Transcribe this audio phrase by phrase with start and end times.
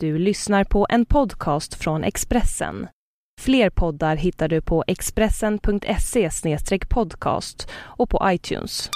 [0.00, 2.88] Du lyssnar på en podcast från Expressen.
[3.40, 6.30] Fler poddar hittar du på expressen.se
[6.88, 8.90] podcast och på iTunes.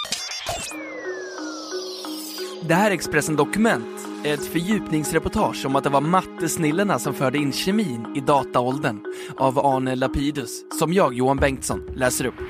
[2.68, 7.53] Det här är Expressen Dokument, ett fördjupningsreportage om att det var mattesnillena som förde in
[7.53, 9.01] kemin i dataåldern
[9.38, 12.40] av Arne Lapidus, som jag, Johan Bengtsson, läser upp.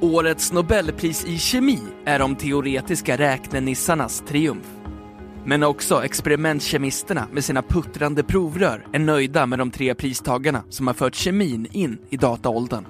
[0.00, 4.83] Årets Nobelpris i kemi är de teoretiska räknenissarnas triumf.
[5.46, 10.94] Men också experimentkemisterna med sina puttrande provrör är nöjda med de tre pristagarna som har
[10.94, 12.84] fört kemin in i dataåldern.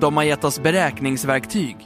[0.00, 1.76] De har gett oss beräkningsverktyg.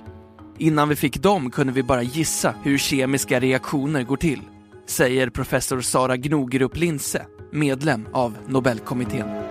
[0.58, 4.40] Innan vi fick dem kunde vi bara gissa hur kemiska reaktioner går till,
[4.86, 9.43] säger professor Sara Gnogerup Linse, medlem av Nobelkommittén.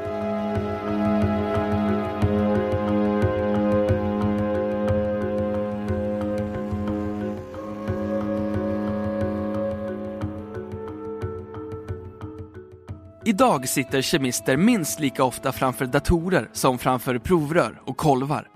[13.26, 18.48] Idag sitter kemister minst lika ofta framför datorer som framför provrör och kolvar.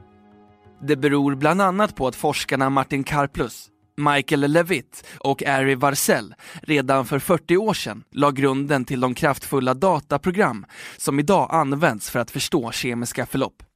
[0.81, 7.05] Det beror bland annat på att forskarna Martin Karplus, Michael Levitt och Ari Warsell redan
[7.05, 10.65] för 40 år sedan la grunden till de kraftfulla dataprogram
[10.97, 13.66] som idag används för att förstå kemiska förlopp.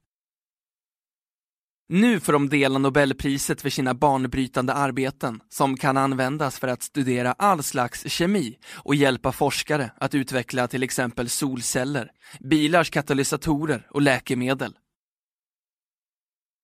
[1.94, 7.32] Nu får de dela Nobelpriset för sina banbrytande arbeten som kan användas för att studera
[7.32, 14.76] all slags kemi och hjälpa forskare att utveckla till exempel solceller, bilars katalysatorer och läkemedel.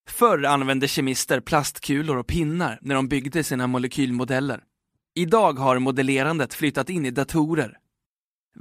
[0.09, 4.63] Förr använde kemister plastkulor och pinnar när de byggde sina molekylmodeller.
[5.15, 7.77] Idag har modellerandet flyttat in i datorer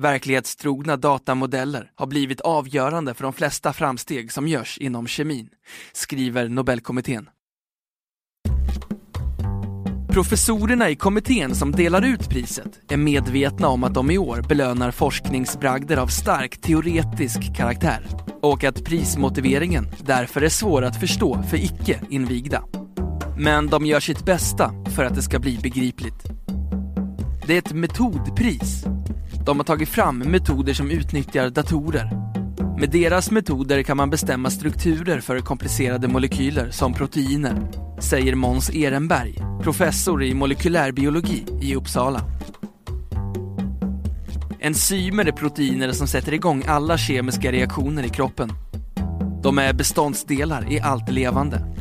[0.01, 5.49] Verklighetstrogna datamodeller har blivit avgörande för de flesta framsteg som görs inom kemin,
[5.93, 7.29] skriver Nobelkommittén.
[10.09, 14.91] Professorerna i kommittén som delar ut priset är medvetna om att de i år belönar
[14.91, 18.07] forskningsbragder av stark teoretisk karaktär
[18.43, 22.65] och att prismotiveringen därför är svår att förstå för icke invigda.
[23.39, 26.25] Men de gör sitt bästa för att det ska bli begripligt.
[27.47, 28.85] Det är ett metodpris
[29.49, 32.11] de har tagit fram metoder som utnyttjar datorer.
[32.79, 37.69] Med deras metoder kan man bestämma strukturer för komplicerade molekyler som proteiner,
[38.01, 42.21] säger Måns Ehrenberg, professor i molekylärbiologi i Uppsala.
[44.61, 48.53] Enzymer är proteiner som sätter igång alla kemiska reaktioner i kroppen.
[49.43, 51.75] De är beståndsdelar i allt levande.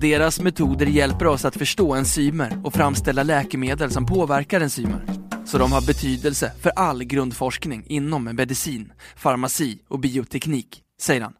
[0.00, 5.15] Deras metoder hjälper oss att förstå enzymer och framställa läkemedel som påverkar enzymer
[5.46, 11.32] så de har betydelse för all grundforskning inom medicin, farmaci och bioteknik, säger han.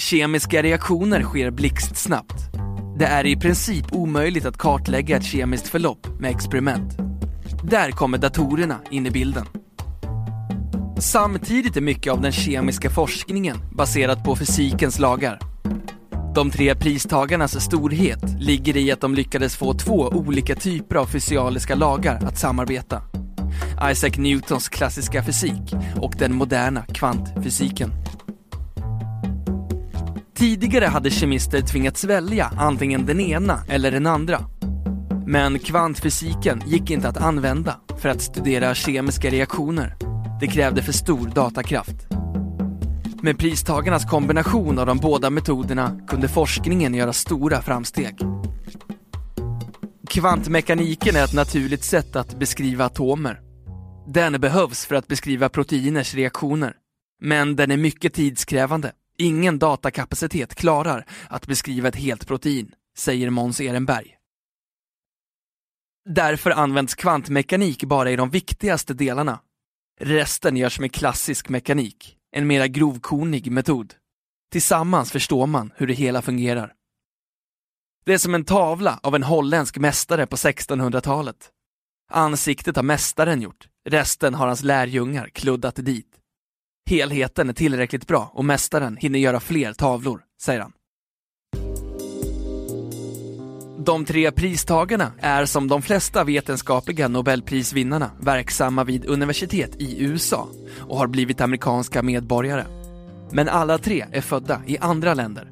[0.00, 2.34] Kemiska reaktioner sker blixtsnabbt.
[2.98, 6.92] Det är i princip omöjligt att kartlägga ett kemiskt förlopp med experiment.
[7.64, 9.46] Där kommer datorerna in i bilden.
[10.98, 15.53] Samtidigt är mycket av den kemiska forskningen baserat på fysikens lagar.
[16.34, 21.74] De tre pristagarnas storhet ligger i att de lyckades få två olika typer av fysikaliska
[21.74, 23.02] lagar att samarbeta.
[23.90, 27.92] Isaac Newtons klassiska fysik och den moderna kvantfysiken.
[30.36, 34.38] Tidigare hade kemister tvingats välja antingen den ena eller den andra.
[35.26, 39.96] Men kvantfysiken gick inte att använda för att studera kemiska reaktioner.
[40.40, 42.03] Det krävde för stor datakraft.
[43.24, 48.18] Med pristagarnas kombination av de båda metoderna kunde forskningen göra stora framsteg.
[50.10, 53.40] Kvantmekaniken är ett naturligt sätt att beskriva atomer.
[54.08, 56.76] Den behövs för att beskriva proteiners reaktioner.
[57.20, 58.92] Men den är mycket tidskrävande.
[59.18, 64.16] Ingen datakapacitet klarar att beskriva ett helt protein, säger Måns Ehrenberg.
[66.08, 69.40] Därför används kvantmekanik bara i de viktigaste delarna.
[70.00, 73.94] Resten görs med klassisk mekanik, en mera grovkornig metod.
[74.52, 76.72] Tillsammans förstår man hur det hela fungerar.
[78.04, 81.50] Det är som en tavla av en holländsk mästare på 1600-talet.
[82.12, 86.20] Ansiktet har mästaren gjort, resten har hans lärjungar kluddat dit.
[86.90, 90.72] Helheten är tillräckligt bra och mästaren hinner göra fler tavlor, säger han.
[93.84, 100.48] De tre pristagarna är som de flesta vetenskapliga nobelprisvinnarna verksamma vid universitet i USA
[100.80, 102.64] och har blivit amerikanska medborgare.
[103.32, 105.50] Men alla tre är födda i andra länder.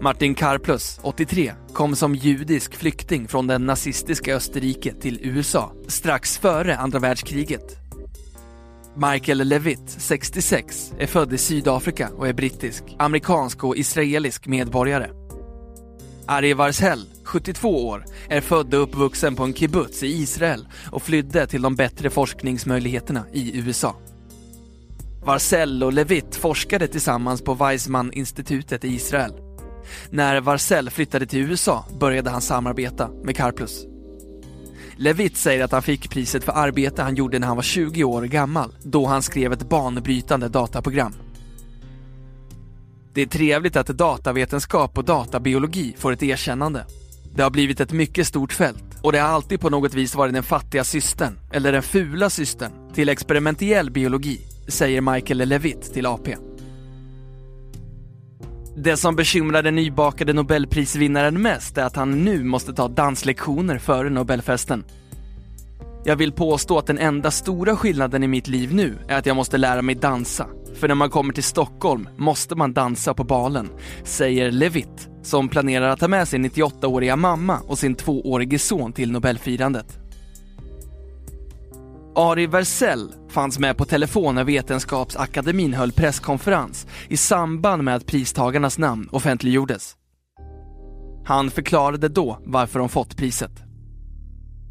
[0.00, 6.76] Martin Karplus, 83, kom som judisk flykting från den nazistiska Österrike till USA strax före
[6.76, 7.76] andra världskriget.
[9.12, 15.27] Michael Levitt, 66, är född i Sydafrika och är brittisk, amerikansk och israelisk medborgare.
[16.30, 21.46] Ari Varsell, 72 år, är född och uppvuxen på en kibbutz i Israel och flydde
[21.46, 23.96] till de bättre forskningsmöjligheterna i USA.
[25.24, 29.32] Varsell och Levitt forskade tillsammans på Weizmann-institutet i Israel.
[30.10, 33.86] När Varsell flyttade till USA började han samarbeta med Karplus.
[34.96, 38.22] Levitt säger att han fick priset för arbete han gjorde när han var 20 år
[38.22, 41.14] gammal, då han skrev ett banbrytande dataprogram.
[43.14, 46.86] Det är trevligt att datavetenskap och databiologi får ett erkännande.
[47.34, 50.34] Det har blivit ett mycket stort fält och det har alltid på något vis varit
[50.34, 56.36] den fattiga systern, eller den fula systern, till experimentell biologi, säger Michael Levitt till AP.
[58.76, 64.10] Det som bekymrar den nybakade nobelprisvinnaren mest är att han nu måste ta danslektioner före
[64.10, 64.84] nobelfesten.
[66.08, 69.36] Jag vill påstå att den enda stora skillnaden i mitt liv nu är att jag
[69.36, 70.46] måste lära mig dansa.
[70.74, 73.68] För när man kommer till Stockholm måste man dansa på balen,
[74.04, 79.12] säger Levitt, som planerar att ta med sin 98-åriga mamma och sin tvåårige son till
[79.12, 79.98] nobelfirandet.
[82.14, 88.78] Ari Versell fanns med på telefon när Vetenskapsakademin höll presskonferens i samband med att pristagarnas
[88.78, 89.96] namn offentliggjordes.
[91.24, 93.67] Han förklarade då varför de fått priset.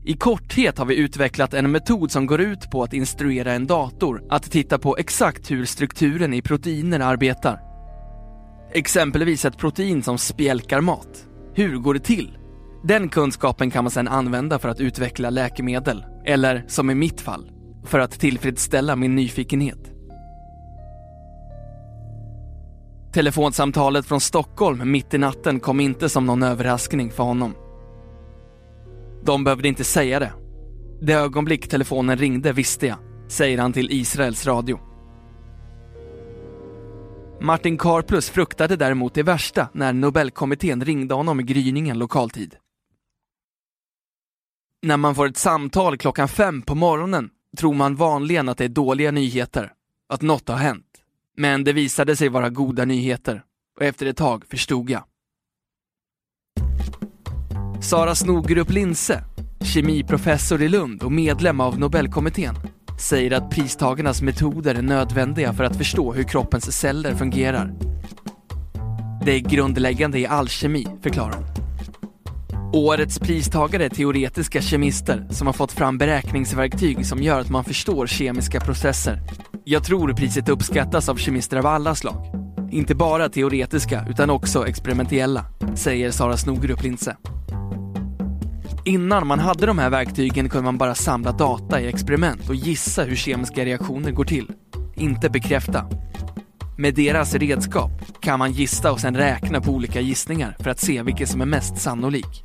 [0.08, 4.24] I korthet har vi utvecklat en metod som går ut på att instruera en dator
[4.30, 7.60] att titta på exakt hur strukturen i proteiner arbetar.
[8.74, 11.28] Exempelvis ett protein som spjälkar mat.
[11.54, 12.38] Hur går det till?
[12.84, 17.52] Den kunskapen kan man sedan använda för att utveckla läkemedel, eller som i mitt fall,
[17.86, 19.92] för att tillfredsställa min nyfikenhet.
[23.14, 27.56] Telefonsamtalet från Stockholm mitt i natten kom inte som någon överraskning för honom.
[29.26, 30.34] De behövde inte säga det.
[31.02, 32.98] Det ögonblick telefonen ringde visste jag,
[33.28, 34.80] säger han till Israels radio.
[37.42, 42.56] Martin Karplus fruktade däremot det värsta när Nobelkommittén ringde honom i gryningen lokaltid.
[44.82, 48.70] När man får ett samtal klockan fem på morgonen tror man vanligen att det är
[48.70, 49.74] dåliga nyheter,
[50.10, 50.86] att något har hänt.
[51.38, 53.44] Men det visade sig vara goda nyheter
[53.80, 55.04] och efter ett tag förstod jag.
[57.88, 59.24] Sara Snogerup Linse,
[59.62, 62.56] kemiprofessor i Lund och medlem av Nobelkommittén,
[63.00, 67.74] säger att pristagarnas metoder är nödvändiga för att förstå hur kroppens celler fungerar.
[69.26, 71.46] Det är grundläggande i all kemi, förklarar hon.
[72.74, 78.08] Årets pristagare är teoretiska kemister som har fått fram beräkningsverktyg som gör att man förstår
[78.08, 79.22] kemiska processer.
[79.64, 82.26] Jag tror priset uppskattas av kemister av alla slag.
[82.72, 85.46] Inte bara teoretiska utan också experimentella,
[85.76, 87.16] säger Sara Snogerup Linse.
[88.88, 93.04] Innan man hade de här verktygen kunde man bara samla data i experiment och gissa
[93.04, 94.52] hur kemiska reaktioner går till.
[94.96, 95.86] Inte bekräfta.
[96.78, 97.92] Med deras redskap
[98.22, 101.46] kan man gissa och sen räkna på olika gissningar för att se vilken som är
[101.46, 102.44] mest sannolik.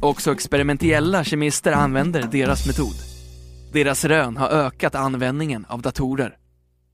[0.00, 2.94] Också experimentella kemister använder deras metod.
[3.72, 6.36] Deras rön har ökat användningen av datorer.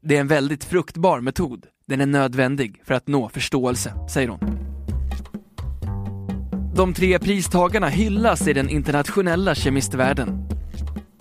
[0.03, 1.67] Det är en väldigt fruktbar metod.
[1.87, 4.60] Den är nödvändig för att nå förståelse, säger hon.
[6.75, 10.49] De tre pristagarna hyllas i den internationella kemistvärlden.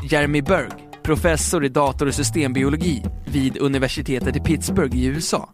[0.04, 0.72] Jeremy Berg,
[1.04, 5.50] professor i dator och systembiologi vid universitetet i Pittsburgh i USA,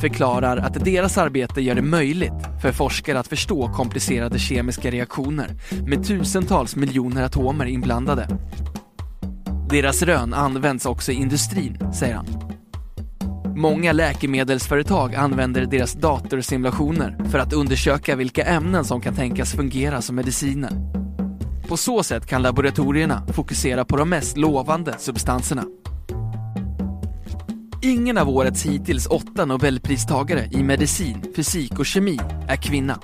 [0.00, 2.32] förklarar att deras arbete gör det möjligt
[2.62, 5.48] för forskare att förstå komplicerade kemiska reaktioner
[5.86, 8.28] med tusentals miljoner atomer inblandade.
[9.70, 12.49] Deras rön används också i industrin, säger han.
[13.56, 20.16] Många läkemedelsföretag använder deras datorsimulationer för att undersöka vilka ämnen som kan tänkas fungera som
[20.16, 20.70] mediciner.
[21.68, 25.64] På så sätt kan laboratorierna fokusera på de mest lovande substanserna.
[27.82, 33.00] Ingen av årets hittills åtta nobelpristagare i medicin, fysik och kemi är kvinna.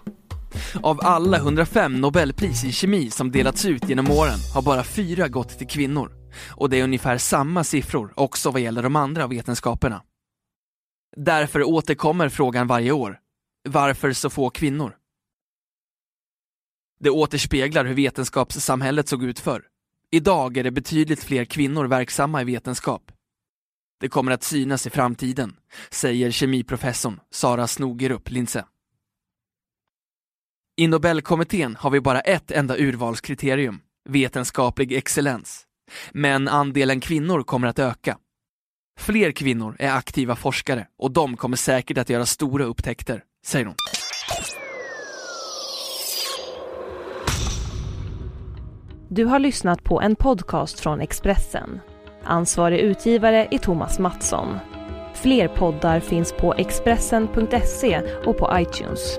[0.83, 5.59] Av alla 105 nobelpris i kemi som delats ut genom åren har bara fyra gått
[5.59, 6.13] till kvinnor.
[6.49, 10.03] Och det är ungefär samma siffror också vad gäller de andra vetenskaperna.
[11.17, 13.21] Därför återkommer frågan varje år.
[13.69, 14.97] Varför så få kvinnor?
[17.01, 19.65] Det återspeglar hur vetenskapssamhället såg ut förr.
[20.11, 23.13] Idag är det betydligt fler kvinnor verksamma i vetenskap.
[24.01, 25.57] Det kommer att synas i framtiden,
[25.91, 28.65] säger kemiprofessorn Sara Snogerup Linse.
[30.77, 35.67] I Nobelkommittén har vi bara ett enda urvalskriterium, vetenskaplig excellens.
[36.13, 38.19] Men andelen kvinnor kommer att öka.
[38.99, 43.75] Fler kvinnor är aktiva forskare och de kommer säkert att göra stora upptäckter, säger hon.
[49.09, 51.81] Du har lyssnat på en podcast från Expressen.
[52.25, 54.59] Ansvarig utgivare är Thomas Mattsson.
[55.15, 59.19] Fler poddar finns på Expressen.se och på iTunes.